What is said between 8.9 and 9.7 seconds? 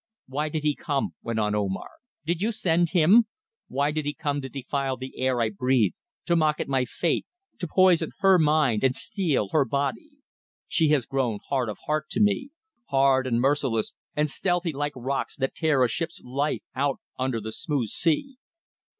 steal her